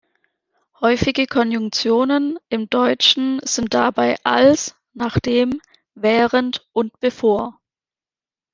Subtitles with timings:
[0.79, 5.61] Häufige Konjunktionen im Deutschen sind dabei „als“, „nachdem“,
[5.93, 7.61] „während“ und „bevor“.